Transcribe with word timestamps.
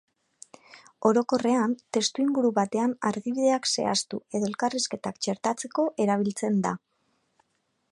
Orokorrean, 1.09 1.75
testuinguru 1.97 2.51
batean 2.61 2.95
argibideak 3.11 3.69
zehaztu 3.75 4.21
edo 4.39 4.51
elkarrizketak 4.51 5.23
txertatzeko 5.27 5.89
erabiltzen 6.07 6.61
da. 6.67 6.77